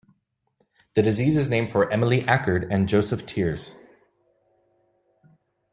[0.95, 3.75] The disease is named for Emile Achard and Joseph Thiers.